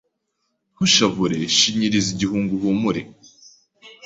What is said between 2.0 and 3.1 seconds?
igihunga uhumure,